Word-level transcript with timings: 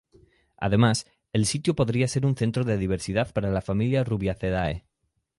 Además, 0.57 1.05
el 1.31 1.45
sitio 1.45 1.75
podría 1.75 2.07
ser 2.07 2.25
un 2.25 2.35
centro 2.35 2.63
de 2.63 2.75
diversidad 2.75 3.31
para 3.31 3.51
la 3.51 3.61
familia 3.61 4.03
"Rubiaceae". 4.03 4.83